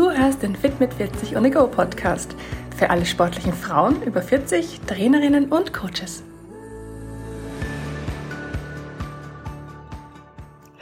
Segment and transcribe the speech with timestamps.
[0.00, 2.34] Du hörst den Fit mit 40 on Go Podcast
[2.74, 6.22] für alle sportlichen Frauen über 40, Trainerinnen und Coaches.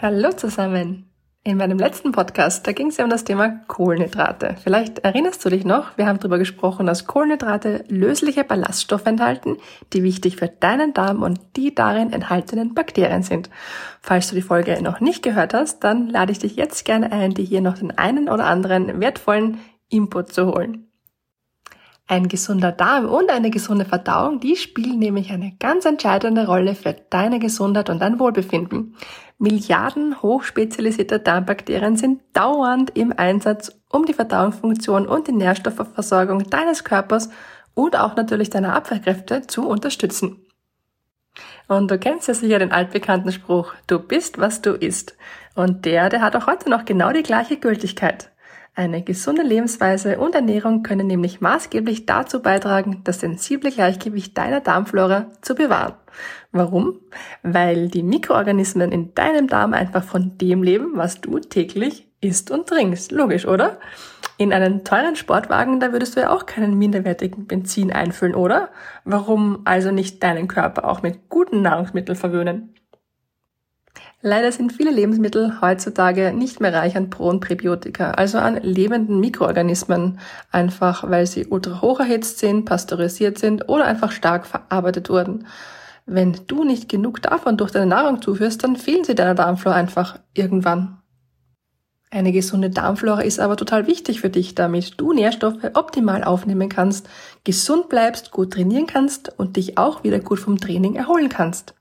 [0.01, 1.08] Hallo zusammen!
[1.45, 4.57] In meinem letzten Podcast, da ging es ja um das Thema Kohlenhydrate.
[4.62, 9.56] Vielleicht erinnerst du dich noch, wir haben darüber gesprochen, dass Kohlenhydrate lösliche Ballaststoffe enthalten,
[9.93, 13.51] die wichtig für deinen Darm und die darin enthaltenen Bakterien sind.
[14.02, 17.32] Falls du die Folge noch nicht gehört hast, dann lade ich dich jetzt gerne ein,
[17.32, 20.88] dir hier noch den einen oder anderen wertvollen Input zu holen.
[22.10, 26.95] Ein gesunder Darm und eine gesunde Verdauung, die spielen nämlich eine ganz entscheidende Rolle für
[27.10, 28.96] deine Gesundheit und dein Wohlbefinden.
[29.38, 37.30] Milliarden hochspezialisierte Darmbakterien sind dauernd im Einsatz, um die Verdauungsfunktion und die Nährstoffversorgung deines Körpers
[37.74, 40.45] und auch natürlich deiner Abwehrkräfte zu unterstützen.
[41.69, 45.16] Und du kennst ja sicher den altbekannten Spruch, du bist, was du isst.
[45.55, 48.32] Und der, der hat auch heute noch genau die gleiche Gültigkeit.
[48.79, 55.32] Eine gesunde Lebensweise und Ernährung können nämlich maßgeblich dazu beitragen, das sensible Gleichgewicht deiner Darmflora
[55.43, 55.95] zu bewahren.
[56.52, 57.01] Warum?
[57.43, 62.68] Weil die Mikroorganismen in deinem Darm einfach von dem leben, was du täglich isst und
[62.68, 63.10] trinkst.
[63.10, 63.80] Logisch, oder?
[64.37, 68.69] In einen teuren Sportwagen, da würdest du ja auch keinen minderwertigen Benzin einfüllen, oder?
[69.03, 72.75] Warum also nicht deinen Körper auch mit guten Nahrungsmitteln verwöhnen?
[74.21, 79.21] Leider sind viele Lebensmittel heutzutage nicht mehr reich an Pro- und Präbiotika, also an lebenden
[79.21, 80.19] Mikroorganismen,
[80.50, 85.47] einfach weil sie ultra hoch erhitzt sind, pasteurisiert sind oder einfach stark verarbeitet wurden.
[86.05, 90.19] Wenn du nicht genug davon durch deine Nahrung zuführst, dann fehlen sie deiner Darmflora einfach
[90.34, 90.99] irgendwann.
[92.10, 97.09] Eine gesunde Darmflora ist aber total wichtig für dich, damit du Nährstoffe optimal aufnehmen kannst,
[97.44, 101.75] gesund bleibst, gut trainieren kannst und dich auch wieder gut vom Training erholen kannst.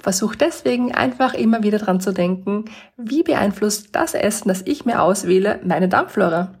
[0.00, 5.02] Versuch deswegen einfach immer wieder dran zu denken, wie beeinflusst das Essen, das ich mir
[5.02, 6.54] auswähle, meine Darmflora?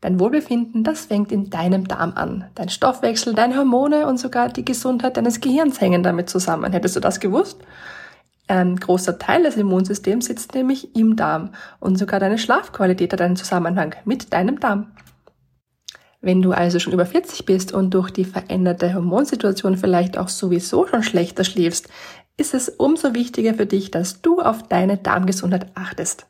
[0.00, 2.50] Dein Wohlbefinden, das fängt in deinem Darm an.
[2.54, 6.72] Dein Stoffwechsel, deine Hormone und sogar die Gesundheit deines Gehirns hängen damit zusammen.
[6.72, 7.60] Hättest du das gewusst?
[8.46, 11.50] Ein großer Teil des Immunsystems sitzt nämlich im Darm
[11.80, 14.92] und sogar deine Schlafqualität hat einen Zusammenhang mit deinem Darm.
[16.20, 20.84] Wenn du also schon über 40 bist und durch die veränderte Hormonsituation vielleicht auch sowieso
[20.86, 21.88] schon schlechter schläfst,
[22.36, 26.26] ist es umso wichtiger für dich, dass du auf deine Darmgesundheit achtest.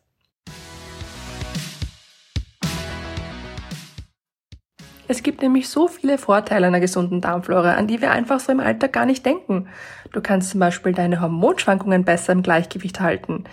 [5.10, 8.60] Es gibt nämlich so viele Vorteile einer gesunden Darmflora, an die wir einfach so im
[8.60, 9.68] Alltag gar nicht denken.
[10.12, 13.44] Du kannst zum Beispiel deine Hormonschwankungen besser im Gleichgewicht halten.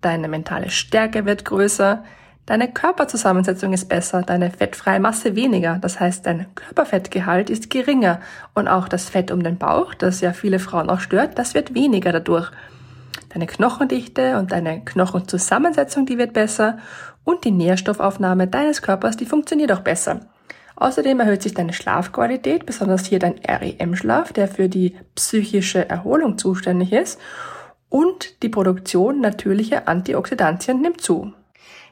[0.00, 2.02] Deine mentale Stärke wird größer.
[2.46, 8.20] Deine Körperzusammensetzung ist besser, deine fettfreie Masse weniger, das heißt dein Körperfettgehalt ist geringer
[8.54, 11.74] und auch das Fett um den Bauch, das ja viele Frauen auch stört, das wird
[11.74, 12.52] weniger dadurch.
[13.30, 16.78] Deine Knochendichte und deine Knochenzusammensetzung, die wird besser
[17.24, 20.20] und die Nährstoffaufnahme deines Körpers, die funktioniert auch besser.
[20.76, 26.92] Außerdem erhöht sich deine Schlafqualität, besonders hier dein REM-Schlaf, der für die psychische Erholung zuständig
[26.92, 27.18] ist
[27.88, 31.32] und die Produktion natürlicher Antioxidantien nimmt zu.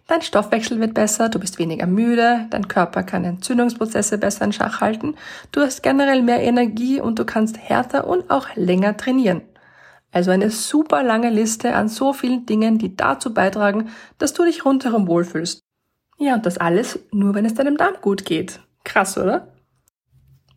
[0.06, 4.82] Dein Stoffwechsel wird besser, du bist weniger müde, dein Körper kann Entzündungsprozesse besser in Schach
[4.82, 5.14] halten,
[5.50, 9.40] du hast generell mehr Energie und du kannst härter und auch länger trainieren.
[10.12, 14.64] Also eine super lange Liste an so vielen Dingen, die dazu beitragen, dass du dich
[14.64, 15.60] rundherum wohlfühlst.
[16.18, 18.60] Ja, und das alles nur, wenn es deinem Darm gut geht.
[18.84, 19.53] Krass, oder?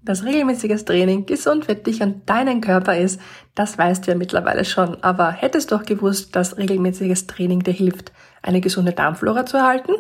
[0.03, 3.19] Dass regelmäßiges Training gesund für dich und deinen Körper ist,
[3.56, 5.03] das weißt du ja mittlerweile schon.
[5.03, 9.94] Aber hättest du auch gewusst, dass regelmäßiges Training dir hilft, eine gesunde Darmflora zu erhalten?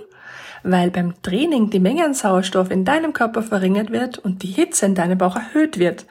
[0.63, 4.85] Weil beim Training die Menge an Sauerstoff in deinem Körper verringert wird und die Hitze
[4.85, 6.05] in deinem Bauch erhöht wird.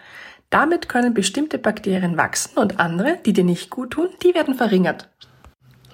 [0.50, 5.08] Damit können bestimmte Bakterien wachsen und andere, die dir nicht gut tun, die werden verringert.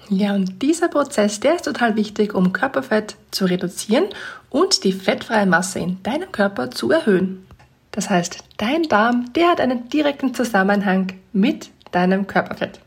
[0.09, 4.05] Ja, und dieser Prozess, der ist total wichtig, um Körperfett zu reduzieren
[4.49, 7.45] und die fettfreie Masse in deinem Körper zu erhöhen.
[7.93, 12.79] Das heißt, dein Darm, der hat einen direkten Zusammenhang mit deinem Körperfett.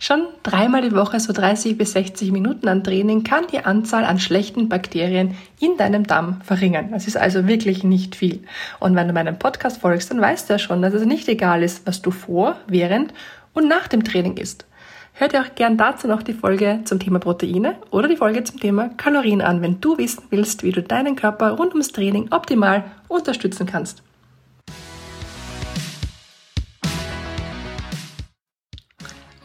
[0.00, 4.18] Schon dreimal die Woche, so 30 bis 60 Minuten an Training, kann die Anzahl an
[4.18, 6.90] schlechten Bakterien in deinem Darm verringern.
[6.90, 8.42] Das ist also wirklich nicht viel.
[8.80, 11.62] Und wenn du meinem Podcast folgst, dann weißt du ja schon, dass es nicht egal
[11.62, 13.14] ist, was du vor, während
[13.52, 14.66] und nach dem Training isst.
[15.12, 18.58] Hör dir auch gern dazu noch die Folge zum Thema Proteine oder die Folge zum
[18.58, 22.84] Thema Kalorien an, wenn du wissen willst, wie du deinen Körper rund ums Training optimal
[23.06, 24.02] unterstützen kannst.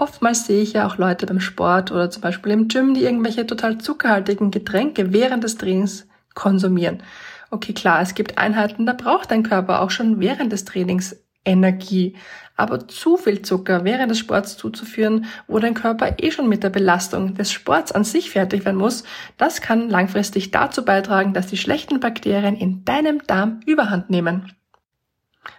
[0.06, 3.48] Oftmals sehe ich ja auch Leute beim Sport oder zum Beispiel im Gym, die irgendwelche
[3.48, 7.02] total zuckerhaltigen Getränke während des Trainings konsumieren.
[7.50, 12.16] Okay, klar, es gibt Einheiten, da braucht dein Körper auch schon während des Trainings Energie.
[12.56, 16.70] Aber zu viel Zucker während des Sports zuzuführen, wo dein Körper eh schon mit der
[16.70, 19.06] Belastung des Sports an sich fertig werden muss,
[19.38, 24.54] das kann langfristig dazu beitragen, dass die schlechten Bakterien in deinem Darm überhand nehmen.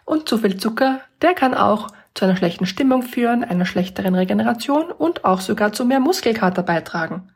[0.05, 4.91] Und zu viel Zucker, der kann auch zu einer schlechten Stimmung führen, einer schlechteren Regeneration
[4.91, 7.31] und auch sogar zu mehr Muskelkater beitragen.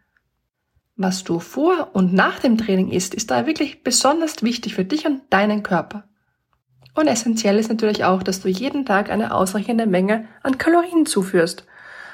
[0.97, 5.07] Was du vor und nach dem Training isst, ist da wirklich besonders wichtig für dich
[5.07, 6.05] und deinen Körper.
[6.95, 11.65] Und essentiell ist natürlich auch, dass du jeden Tag eine ausreichende Menge an Kalorien zuführst.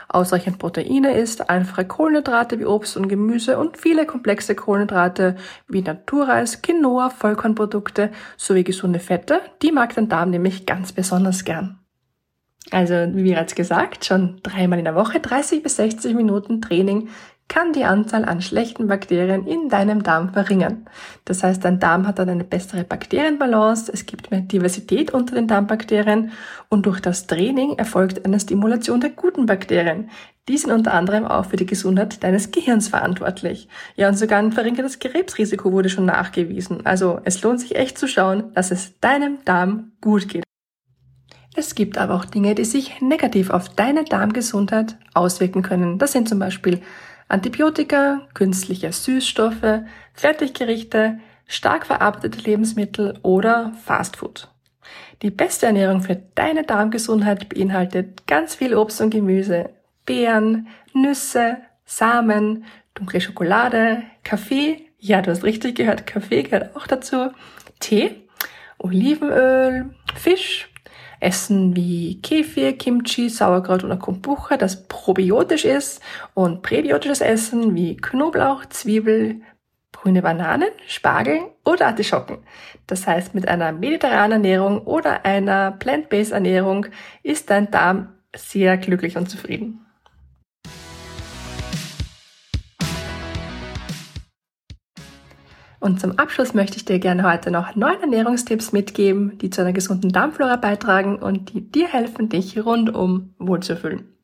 [0.09, 5.37] Ausreichend Proteine isst, einfache Kohlenhydrate wie Obst und Gemüse und viele komplexe Kohlenhydrate
[5.67, 11.81] wie Naturreis, Quinoa, Vollkornprodukte sowie gesunde Fette, die mag dein Darm nämlich ganz besonders gern.
[12.71, 17.09] Also, wie bereits gesagt, schon dreimal in der Woche 30 bis 60 Minuten Training
[17.49, 20.87] kann die Anzahl an schlechten Bakterien in deinem Darm verringern.
[21.25, 25.47] Das heißt, dein Darm hat dann eine bessere Bakterienbalance, es gibt mehr Diversität unter den
[25.47, 26.33] Darmbakterien
[26.69, 30.11] und durch das Training erfolgt eine Stimulation der guten Bakterien.
[30.49, 33.69] Die sind unter anderem auch für die Gesundheit deines Gehirns verantwortlich.
[33.97, 36.85] Ja, und sogar ein verringertes Krebsrisiko wurde schon nachgewiesen.
[36.85, 40.46] Also es lohnt sich echt zu schauen, dass es deinem Darm gut geht.
[41.59, 45.99] Es gibt aber auch Dinge, die sich negativ auf deine Darmgesundheit auswirken können.
[45.99, 46.83] Das sind zum Beispiel
[47.29, 49.81] Antibiotika, künstliche Süßstoffe,
[50.13, 54.49] Fertiggerichte, stark verarbeitete Lebensmittel oder Fastfood.
[55.23, 59.71] Die beste Ernährung für deine Darmgesundheit beinhaltet ganz viel Obst und Gemüse,
[60.05, 61.57] Beeren, Nüsse,
[61.87, 62.65] Samen,
[62.95, 67.31] dunkle Schokolade, Kaffee, ja, du hast richtig gehört, Kaffee gehört auch dazu,
[67.81, 68.29] Tee,
[68.79, 70.69] Olivenöl, Fisch,
[71.21, 76.03] Essen wie Kefir, Kimchi, Sauerkraut oder Kombucha, das probiotisch ist
[76.35, 79.41] und präbiotisches Essen wie Knoblauch, Zwiebel,
[79.93, 82.39] grüne Bananen, Spargel oder Artischocken.
[82.87, 86.87] Das heißt, mit einer mediterranen Ernährung oder einer plant-based Ernährung
[87.23, 89.86] ist dein Darm sehr glücklich und zufrieden.
[95.81, 99.73] Und zum Abschluss möchte ich dir gerne heute noch neun Ernährungstipps mitgeben, die zu einer
[99.73, 104.17] gesunden Darmflora beitragen und die dir helfen, dich rundum wohlzufühlen.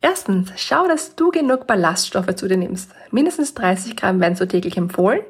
[0.00, 2.90] Erstens, schau, dass du genug Ballaststoffe zu dir nimmst.
[3.10, 5.22] Mindestens 30 Gramm werden so täglich empfohlen.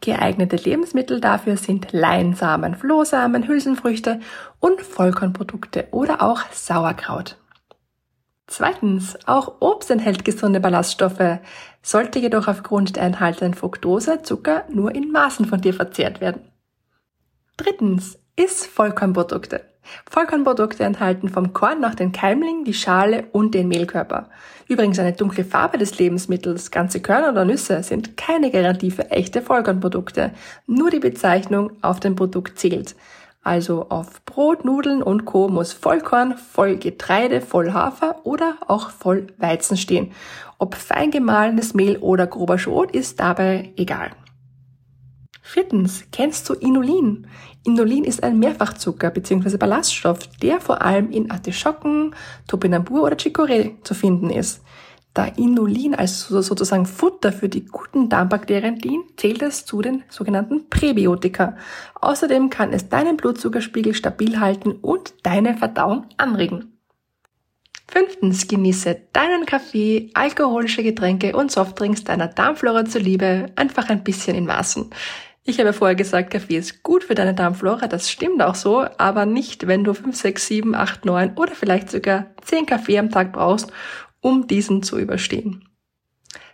[0.00, 4.20] Geeignete Lebensmittel dafür sind Leinsamen, Flohsamen, Hülsenfrüchte
[4.58, 7.36] und Vollkornprodukte oder auch Sauerkraut.
[8.46, 11.38] Zweitens, auch Obst enthält gesunde Ballaststoffe,
[11.82, 16.42] sollte jedoch aufgrund der enthaltenen Fructose, Zucker nur in Maßen von dir verzehrt werden.
[17.56, 19.62] Drittens, iss Vollkornprodukte.
[20.08, 24.28] Vollkornprodukte enthalten vom Korn nach den Keimling, die Schale und den Mehlkörper.
[24.68, 29.42] Übrigens eine dunkle Farbe des Lebensmittels, ganze Körner oder Nüsse sind keine Garantie für echte
[29.42, 30.32] Vollkornprodukte.
[30.66, 32.94] Nur die Bezeichnung auf dem Produkt zählt.
[33.42, 35.48] Also auf Brot, Nudeln und Co.
[35.48, 40.12] muss Vollkorn, Vollgetreide, Vollhafer oder auch Vollweizen stehen.
[40.58, 44.12] Ob fein gemahlenes Mehl oder grober Schrot ist dabei egal.
[45.42, 47.26] Viertens, kennst du Inulin?
[47.64, 49.56] Inulin ist ein Mehrfachzucker bzw.
[49.56, 52.14] Ballaststoff, der vor allem in Artischocken,
[52.46, 54.61] Topinambur oder Chicorée zu finden ist.
[55.14, 60.70] Da Inulin als sozusagen Futter für die guten Darmbakterien dient, zählt es zu den sogenannten
[60.70, 61.56] Präbiotika.
[62.00, 66.78] Außerdem kann es deinen Blutzuckerspiegel stabil halten und deine Verdauung anregen.
[67.88, 74.46] Fünftens, genieße deinen Kaffee, alkoholische Getränke und Softdrinks deiner Darmflora zuliebe einfach ein bisschen in
[74.46, 74.88] Maßen.
[75.44, 79.26] Ich habe vorher gesagt, Kaffee ist gut für deine Darmflora, das stimmt auch so, aber
[79.26, 83.32] nicht, wenn du 5, 6, 7, 8, 9 oder vielleicht sogar 10 Kaffee am Tag
[83.32, 83.70] brauchst,
[84.22, 85.68] um diesen zu überstehen.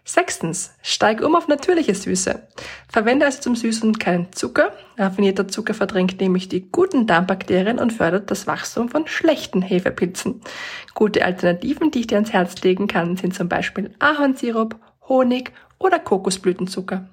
[0.04, 2.48] Sechstens, steig um auf natürliche Süße.
[2.88, 4.72] Verwende also zum Süßen keinen Zucker.
[4.96, 10.40] Raffinierter Zucker verdrängt nämlich die guten Darmbakterien und fördert das Wachstum von schlechten Hefepilzen.
[10.94, 14.76] Gute Alternativen, die ich dir ans Herz legen kann, sind zum Beispiel Ahornsirup,
[15.08, 17.10] Honig oder Kokosblütenzucker.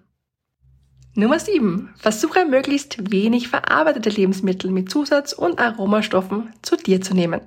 [1.15, 1.93] Nummer 7.
[1.97, 7.41] Versuche möglichst wenig verarbeitete Lebensmittel mit Zusatz- und Aromastoffen zu dir zu nehmen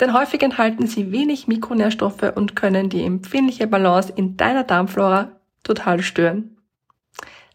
[0.00, 6.02] denn häufig enthalten sie wenig Mikronährstoffe und können die empfindliche Balance in deiner Darmflora total
[6.02, 6.58] stören.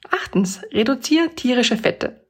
[0.09, 2.25] Achtens, reduziere tierische Fette.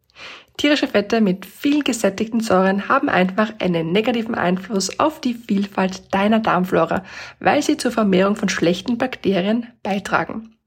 [0.57, 6.39] Tierische Fette mit viel gesättigten Säuren haben einfach einen negativen Einfluss auf die Vielfalt deiner
[6.39, 7.05] Darmflora,
[7.39, 10.58] weil sie zur Vermehrung von schlechten Bakterien beitragen.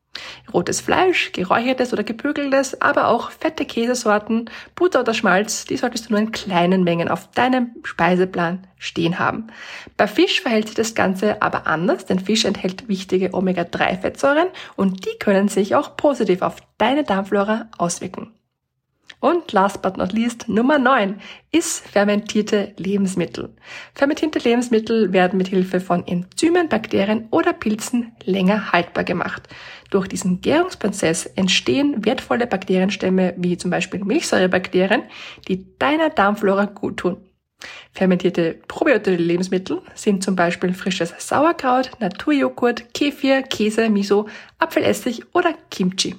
[0.53, 6.13] Rotes Fleisch, geräuchertes oder gebügeltes, aber auch fette Käsesorten, Butter oder Schmalz, die solltest du
[6.13, 9.47] nur in kleinen Mengen auf deinem Speiseplan stehen haben.
[9.97, 15.19] Bei Fisch verhält sich das Ganze aber anders, denn Fisch enthält wichtige Omega-3-Fettsäuren und die
[15.19, 18.33] können sich auch positiv auf deine Darmflora auswirken.
[19.23, 21.21] Und last but not least, Nummer 9
[21.53, 23.55] ist fermentierte Lebensmittel.
[23.95, 29.49] Fermentierte Lebensmittel werden mit Hilfe von Enzymen, Bakterien oder Pilzen länger haltbar gemacht.
[29.91, 35.05] Durch diesen Gärungsprozess entstehen wertvolle Bakterienstämme wie zum Beispiel Milchsäurebakterien,
[35.47, 37.19] die deiner Darmflora gut tun.
[37.93, 46.17] Fermentierte probiotische Lebensmittel sind zum Beispiel frisches Sauerkraut, Naturjoghurt, Kefir, Käse, Miso, Apfelessig oder Kimchi.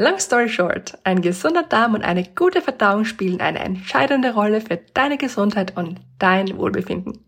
[0.00, 4.78] Long story short, ein gesunder Darm und eine gute Verdauung spielen eine entscheidende Rolle für
[4.94, 7.18] deine Gesundheit und dein Wohlbefinden.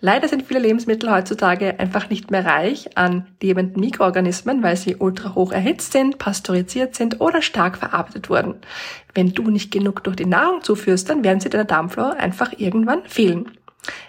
[0.00, 5.34] Leider sind viele Lebensmittel heutzutage einfach nicht mehr reich an lebenden Mikroorganismen, weil sie ultra
[5.34, 8.54] hoch erhitzt sind, pasteurisiert sind oder stark verarbeitet wurden.
[9.12, 13.04] Wenn du nicht genug durch die Nahrung zuführst, dann werden sie deiner Darmflora einfach irgendwann
[13.04, 13.50] fehlen.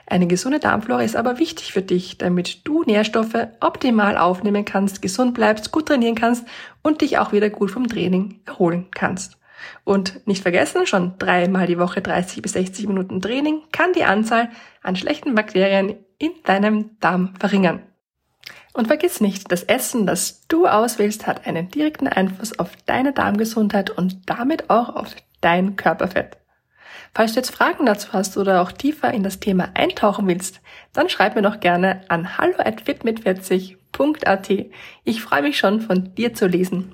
[0.08, 5.34] Eine gesunde Darmflora ist aber wichtig für dich, damit du Nährstoffe optimal aufnehmen kannst, gesund
[5.34, 6.46] bleibst, gut trainieren kannst
[6.82, 9.38] und dich auch wieder gut vom Training erholen kannst.
[9.84, 14.50] Und nicht vergessen, schon dreimal die Woche 30 bis 60 Minuten Training kann die Anzahl
[14.84, 17.82] an schlechten Bakterien in deinem Darm verringern.
[18.74, 23.89] Und vergiss nicht, das Essen, das du auswählst, hat einen direkten Einfluss auf deine Darmgesundheit
[23.89, 26.38] und damit auch auf dein Körperfett.
[27.14, 30.62] Falls du jetzt Fragen dazu hast oder auch tiefer in das Thema eintauchen willst,
[30.94, 34.50] dann schreib mir doch gerne an hallo at fitmit40.at.
[35.04, 36.92] Ich freue mich schon, von dir zu lesen.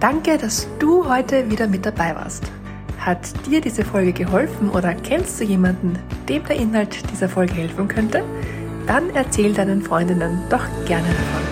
[0.00, 2.50] Danke, dass du heute wieder mit dabei warst.
[2.98, 5.98] Hat dir diese Folge geholfen oder kennst du jemanden,
[6.28, 8.24] dem der Inhalt dieser Folge helfen könnte?
[8.86, 11.51] Dann erzähl deinen Freundinnen doch gerne davon.